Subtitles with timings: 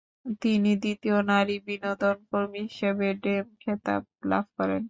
[0.41, 4.79] তিনি দ্বিতীয় নারী বিনোদনকর্মী হিসেবে ডেম খেতাব লাভ করেন।